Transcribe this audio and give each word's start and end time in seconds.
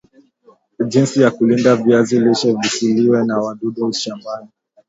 jinsi 0.87 1.21
ya 1.21 1.31
kulinda 1.31 1.75
viazi 1.75 2.19
lishe 2.19 2.53
visiliwe 2.53 3.23
na 3.25 3.37
wadudu 3.39 3.93
shambani 3.93 4.47